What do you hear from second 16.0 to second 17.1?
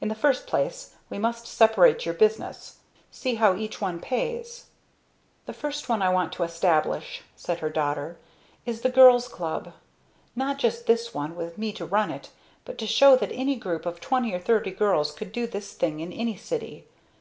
in any city.